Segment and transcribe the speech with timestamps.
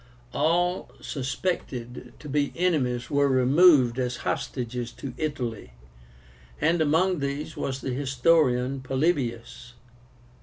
[0.33, 5.73] All suspected to be enemies were removed as hostages to Italy,
[6.59, 9.73] and among these was the historian POLYBIUS.